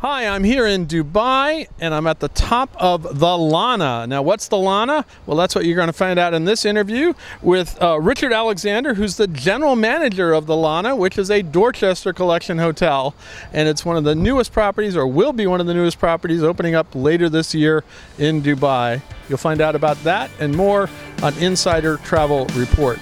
[0.00, 4.06] Hi, I'm here in Dubai and I'm at the top of the Lana.
[4.06, 5.04] Now, what's the Lana?
[5.26, 8.94] Well, that's what you're going to find out in this interview with uh, Richard Alexander,
[8.94, 13.12] who's the general manager of the Lana, which is a Dorchester Collection hotel.
[13.52, 16.44] And it's one of the newest properties, or will be one of the newest properties,
[16.44, 17.82] opening up later this year
[18.18, 19.02] in Dubai.
[19.28, 20.88] You'll find out about that and more
[21.24, 23.00] on Insider Travel Report.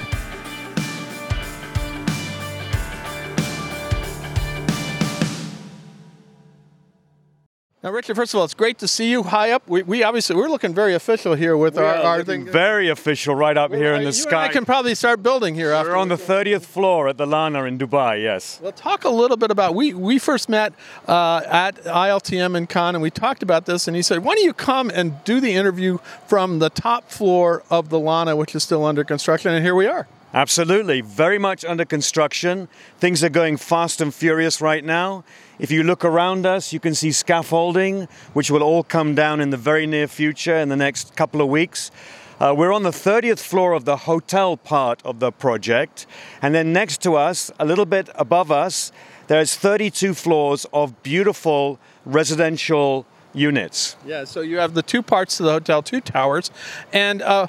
[7.87, 9.69] Now, Richard, first of all, it's great to see you high up.
[9.69, 12.45] We, we obviously we're looking very official here with We our, our thing.
[12.45, 15.71] very official right up here in You the and I can probably start building here.
[15.71, 18.59] after We're on the 30th floor at the Lana in Dubai, yes.
[18.61, 20.73] Well, talk a little bit about we we first met
[21.07, 23.87] uh, at ILTM in Cannes, and we talked about this.
[23.87, 27.63] And he said, "Why don't you come and do the interview from the top floor
[27.71, 30.09] of the Lana, which is still under construction?" And here we are.
[30.35, 31.01] Absolutely.
[31.01, 32.69] Very much under construction.
[32.99, 35.25] Things are going fast and furious right now.
[35.59, 39.51] If you look around us, you can see scaffolding, which will all come down in
[39.51, 41.91] the very near future in the next couple of weeks.
[42.39, 46.07] Uh, we're on the 30th floor of the hotel part of the project.
[46.43, 48.93] And then next to us, a little bit above us,
[49.29, 53.07] there's 32 floors of beautiful residential
[53.37, 53.97] units.
[54.05, 54.25] Yeah.
[54.25, 56.51] So you have the two parts to the hotel, two towers,
[56.93, 57.47] and uh,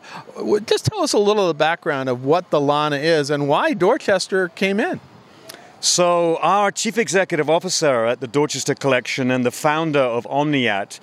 [0.65, 3.73] just tell us a little of the background of what the Lana is and why
[3.73, 4.99] Dorchester came in.
[5.79, 10.99] So, our chief executive officer at the Dorchester Collection and the founder of Omniyat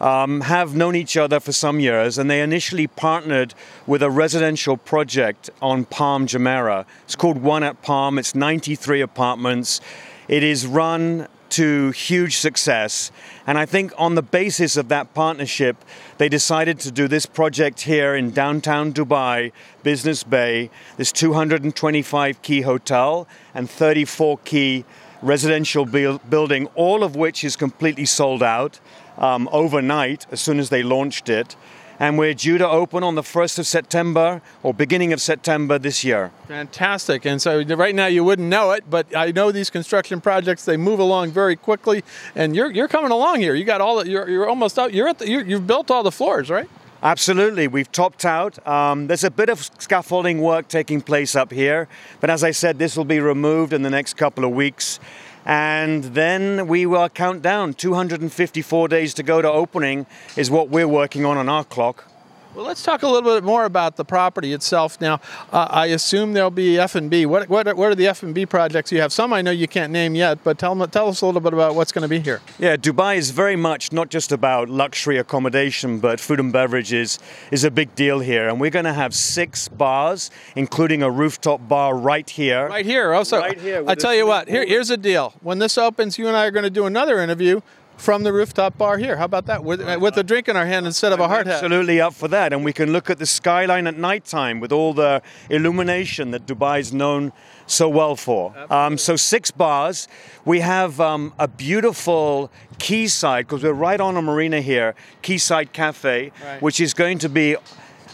[0.00, 3.54] um, have known each other for some years, and they initially partnered
[3.86, 6.86] with a residential project on Palm Jumeirah.
[7.04, 8.18] It's called One at Palm.
[8.18, 9.82] It's 93 apartments.
[10.26, 13.12] It is run to huge success.
[13.46, 15.76] And I think on the basis of that partnership,
[16.18, 19.52] they decided to do this project here in downtown Dubai,
[19.84, 24.84] Business Bay, this 225 key hotel and 34 key
[25.22, 28.80] residential buil- building, all of which is completely sold out
[29.16, 31.54] um, overnight as soon as they launched it.
[31.98, 36.04] And we're due to open on the 1st of September or beginning of September this
[36.04, 36.32] year.
[36.48, 37.24] Fantastic.
[37.24, 40.76] And so right now you wouldn't know it, but I know these construction projects they
[40.76, 42.02] move along very quickly,
[42.34, 43.54] and you're you're coming along here.
[43.54, 44.92] You got all the, you're you're almost out.
[44.92, 46.68] You're at the, you're, you've built all the floors, right?
[47.02, 48.66] Absolutely, we've topped out.
[48.66, 51.86] Um, there's a bit of scaffolding work taking place up here,
[52.20, 55.00] but as I said, this will be removed in the next couple of weeks.
[55.44, 60.06] And then we will count down 254 days to go to opening,
[60.36, 62.04] is what we're working on on our clock.
[62.54, 65.00] Well, let's talk a little bit more about the property itself.
[65.00, 65.20] Now,
[65.52, 67.26] uh, I assume there'll be F and B.
[67.26, 69.12] What what are, what are the F and B projects you have?
[69.12, 71.74] Some I know you can't name yet, but tell tell us a little bit about
[71.74, 72.40] what's going to be here.
[72.60, 77.18] Yeah, Dubai is very much not just about luxury accommodation, but food and beverages
[77.50, 78.48] is a big deal here.
[78.48, 82.68] And we're going to have six bars, including a rooftop bar right here.
[82.68, 83.14] Right here.
[83.14, 84.48] Also, Right here I tell you what.
[84.48, 85.34] Here, here's a deal.
[85.42, 87.62] When this opens, you and I are going to do another interview
[87.96, 89.16] from the rooftop bar here.
[89.16, 89.64] How about that?
[89.64, 91.54] With, with a drink in our hand instead of a hard hat.
[91.62, 92.52] Absolutely up for that.
[92.52, 96.80] And we can look at the skyline at nighttime with all the illumination that Dubai
[96.80, 97.32] is known
[97.66, 98.54] so well for.
[98.70, 100.06] Um, so, six bars.
[100.44, 106.30] We have um, a beautiful quayside, because we're right on a marina here, Quayside Cafe,
[106.44, 106.60] Right.
[106.62, 107.56] which is going to be.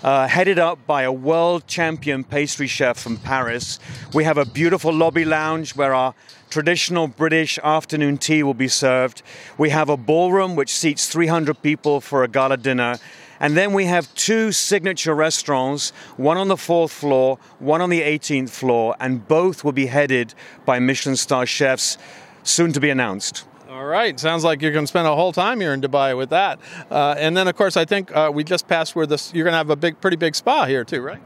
[0.02, 3.78] Uh, headed up by a world champion pastry chef from Paris.
[4.14, 6.14] We have a beautiful lobby lounge where our
[6.48, 9.22] traditional British afternoon tea will be served.
[9.58, 12.96] We have a ballroom which seats 300 people for a gala dinner.
[13.40, 18.00] And then we have two signature restaurants, one on the fourth floor, one on the
[18.00, 20.32] 18th floor, and both will be headed
[20.64, 21.98] by Michelin star chefs
[22.42, 23.44] soon to be announced.
[23.80, 24.20] All right.
[24.20, 26.60] Sounds like you're going to spend a whole time here in Dubai with that.
[26.90, 29.32] Uh, and then, of course, I think uh, we just passed where this.
[29.32, 31.18] You're going to have a big, pretty big spa here too, right?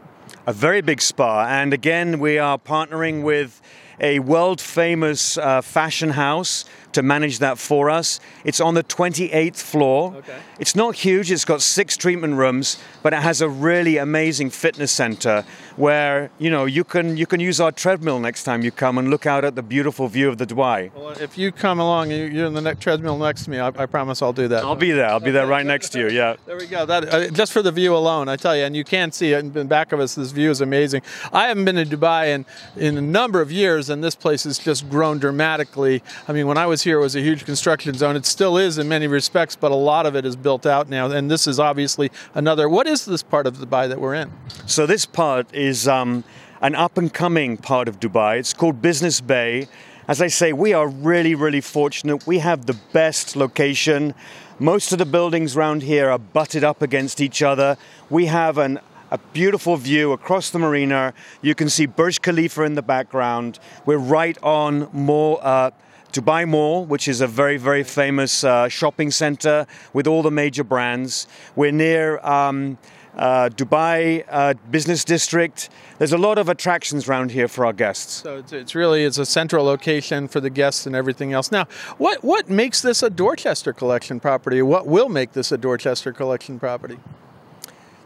[0.47, 1.49] A very big spa.
[1.49, 3.61] And again, we are partnering with
[4.01, 8.21] a world famous uh, fashion house to manage that for us.
[8.45, 10.15] It's on the 28th floor.
[10.19, 10.37] Okay.
[10.61, 14.93] It's not huge, it's got six treatment rooms, but it has a really amazing fitness
[14.93, 15.45] center
[15.75, 19.11] where, you know, you can you can use our treadmill next time you come and
[19.11, 20.95] look out at the beautiful view of the Dubai.
[20.95, 23.59] Well, if you come along, you- you're in the next treadmill next to me.
[23.59, 24.63] I, I promise I'll do that.
[24.65, 25.07] I'll be there.
[25.09, 26.09] I'll be there right next to you.
[26.11, 26.37] Yeah.
[26.47, 26.87] There we go.
[26.87, 29.41] That uh, just for the view alone, I tell you, and you can't see it
[29.41, 30.15] in the back of us.
[30.15, 31.03] This view is amazing.
[31.33, 34.59] I haven't been to Dubai in in a number of years, and this place has
[34.59, 36.03] just grown dramatically.
[36.29, 38.17] I mean, when I was here, it was a huge construction zone.
[38.17, 41.11] It still is in many respects, but a lot of it is built out now.
[41.11, 42.69] And this is obviously another.
[42.69, 44.33] What is this part of Dubai that we're in?
[44.67, 46.25] So this part is um,
[46.61, 48.39] an up and coming part of Dubai.
[48.39, 49.69] It's called Business Bay.
[50.07, 52.27] As I say, we are really, really fortunate.
[52.27, 54.15] We have the best location.
[54.59, 57.77] Most of the buildings around here are butted up against each other.
[58.11, 58.81] We have an
[59.15, 61.15] a beautiful view across the marina.
[61.41, 63.61] You can see Burj Khalifa in the background.
[63.87, 65.71] We're right on more uh,
[66.11, 70.65] Dubai Mall, which is a very, very famous uh, shopping center with all the major
[70.65, 71.29] brands.
[71.55, 72.77] We're near um,
[73.17, 75.71] uh, Dubai uh, Business District.
[75.99, 78.15] There's a lot of attractions around here for our guests.
[78.15, 81.53] So it's, it's really it's a central location for the guests and everything else.
[81.53, 81.67] Now,
[81.99, 84.61] what what makes this a Dorchester Collection property?
[84.61, 86.99] What will make this a Dorchester Collection property?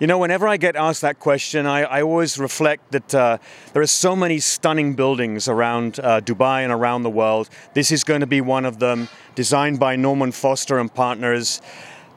[0.00, 3.38] You know, whenever I get asked that question, I, I always reflect that uh,
[3.72, 7.48] there are so many stunning buildings around uh, Dubai and around the world.
[7.74, 11.60] This is going to be one of them, designed by Norman Foster and partners.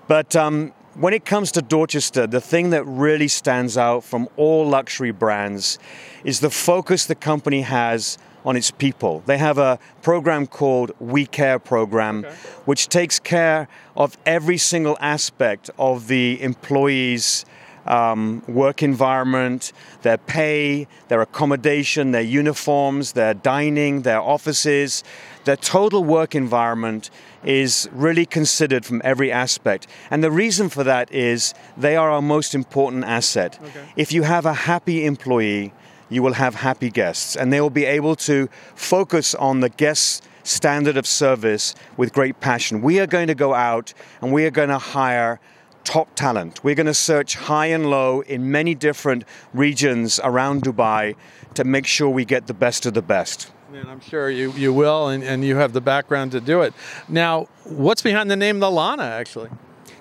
[0.08, 4.68] But um, when it comes to Dorchester, the thing that really stands out from all
[4.68, 5.80] luxury brands
[6.24, 9.24] is the focus the company has on its people.
[9.26, 12.36] They have a program called We Care program, okay.
[12.66, 17.44] which takes care of every single aspect of the employees'
[17.86, 25.04] um, work environment, their pay, their accommodation, their uniforms, their dining, their offices,
[25.46, 27.10] their total work environment
[27.44, 29.88] is really considered from every aspect.
[30.12, 33.60] And the reason for that is they are our most important asset.
[33.64, 33.86] Okay.
[33.96, 35.74] If you have a happy employee,
[36.10, 40.22] you will have happy guests, and they will be able to focus on the guests'
[40.44, 42.82] standard of service with great passion.
[42.82, 45.40] We are going to go out and we are going to hire
[45.84, 46.64] top talent.
[46.64, 49.24] We're going to search high and low in many different
[49.54, 51.16] regions around Dubai
[51.54, 53.52] to make sure we get the best of the best.
[53.74, 56.74] And I'm sure you, you will, and, and you have the background to do it.
[57.08, 59.50] Now, what's behind the name the Lana, actually?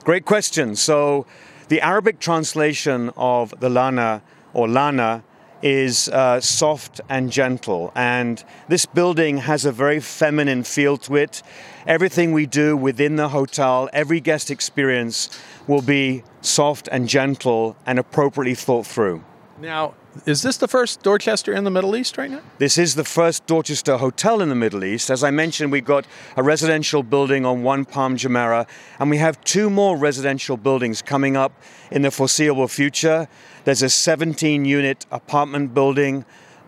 [0.05, 0.75] Great question.
[0.75, 1.27] So,
[1.69, 4.23] the Arabic translation of the Lana
[4.53, 5.23] or Lana
[5.63, 7.93] is uh, soft and gentle.
[7.95, 11.43] And this building has a very feminine feel to it.
[11.87, 15.31] Everything we do within the hotel, every guest experience
[15.67, 19.25] will be soft and gentle and appropriately thought through.
[19.61, 19.95] Now,
[20.27, 22.41] is this the first Dorchester in the Middle East right now?
[22.59, 25.11] This is the first Dorchester hotel in the Middle East.
[25.11, 26.05] As I mentioned, we've got
[26.37, 28.67] a residential building on One Palm Jumeirah,
[28.99, 31.53] and we have two more residential buildings coming up
[31.91, 33.29] in the foreseeable future.
[33.65, 36.25] There's a 17 unit apartment building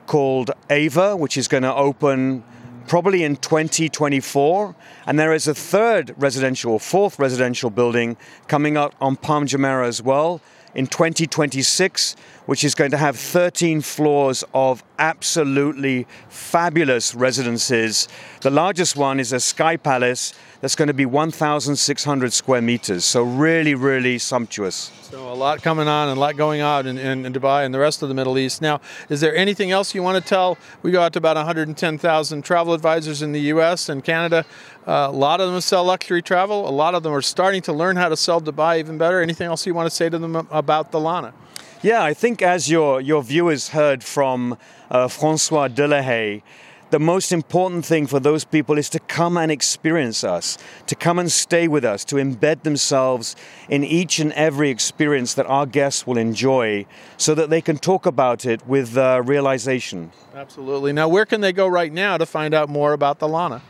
[0.07, 2.45] called Ava, which is going to open
[2.87, 4.75] probably in 2024.
[5.07, 8.17] And there is a third residential, or fourth residential building
[8.47, 10.41] coming up on Palm Jumeirah as well
[10.75, 12.17] in 2026,
[12.47, 18.07] which is going to have 13 floors of absolutely fabulous residences.
[18.43, 23.05] The largest one is a Sky Palace that's going to be 1,600 square meters.
[23.05, 24.93] So, really, really sumptuous.
[25.03, 27.75] So, a lot coming on and a lot going on in, in, in, Dubai and
[27.75, 28.63] the rest of the Middle East.
[28.63, 30.57] Now, is there anything else you want to tell?
[30.85, 34.45] We go out to about 110,000 travel advisors in the US and Canada.
[34.87, 36.69] Uh, a lot of them sell luxury travel.
[36.69, 39.21] A lot of them are starting to learn how to sell Dubai even better.
[39.21, 41.35] Anything else you want to say to them about the Lana?
[41.83, 44.57] Yeah, I think as your, your viewers heard from
[44.89, 46.43] uh, Francois Delahaye,
[46.91, 51.19] the most important thing for those people is to come and experience us, to come
[51.19, 53.35] and stay with us, to embed themselves
[53.69, 56.87] in each and every experience that our guests will enjoy
[57.17, 60.13] so that they can talk about it with uh, realization.
[60.37, 60.93] Absolutely.
[60.93, 63.61] Now, where can they go right now to find out more about the Lana?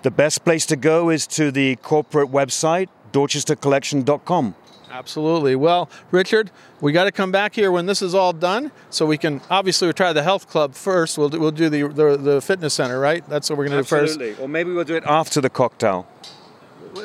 [0.00, 4.54] The best place to go is to the corporate website, dorchestercollection.com.
[5.02, 5.56] Absolutely.
[5.56, 9.18] Well, Richard, we got to come back here when this is all done, so we
[9.18, 11.18] can obviously we'll try the health club first.
[11.18, 13.28] We'll do, we'll do the, the, the fitness center, right?
[13.28, 14.14] That's what we're going to do first.
[14.14, 14.44] Absolutely.
[14.44, 16.06] Or maybe we'll do it after the cocktail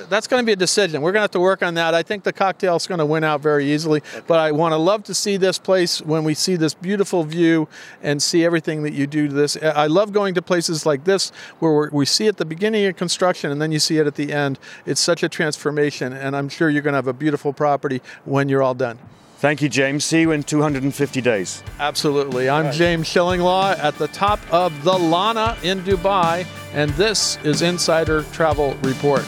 [0.10, 1.02] that's going to be a decision.
[1.02, 1.94] We're going to have to work on that.
[1.94, 4.02] I think the cocktail is going to win out very easily.
[4.14, 4.24] Okay.
[4.28, 7.68] But I want to love to see this place when we see this beautiful view
[8.02, 9.58] and see everything that you do to this.
[9.62, 13.52] I love going to places like this where we see at the beginning of construction
[13.52, 14.60] and then you see it at the end.
[14.86, 18.50] It's such a transformation, and I'm sure you're going to have a beautiful property when
[18.50, 19.00] you're all done.
[19.38, 20.04] Thank you, James.
[20.04, 21.62] See you in 250 days.
[21.80, 22.50] Absolutely.
[22.50, 22.74] I'm right.
[22.74, 28.74] James Shillinglaw at the top of the Lana in Dubai, and this is Insider Travel
[28.82, 29.24] Report.